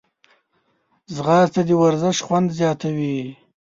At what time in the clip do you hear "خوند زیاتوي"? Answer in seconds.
2.25-3.17